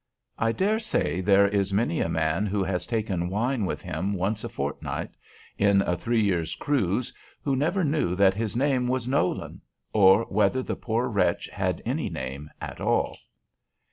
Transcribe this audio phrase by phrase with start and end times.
[0.39, 4.43] I dare say there is many a man who has taken wine with him once
[4.43, 5.11] a fortnight,
[5.59, 9.61] in a three years' cruise, who never knew that his name was "Nolan,"
[9.93, 13.15] or whether the poor wretch had any name at all.